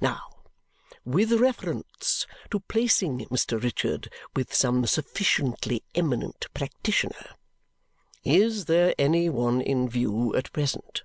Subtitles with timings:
[0.00, 0.44] Now,
[1.04, 3.62] with reference to placing Mr.
[3.62, 7.34] Richard with some sufficiently eminent practitioner.
[8.24, 11.02] Is there any one in view at present?"